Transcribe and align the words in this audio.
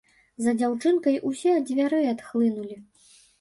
За 0.45 0.53
дзяўчынкай 0.61 1.19
усе 1.31 1.53
ад 1.59 1.67
дзвярэй 1.69 2.09
адхлынулі. 2.15 2.81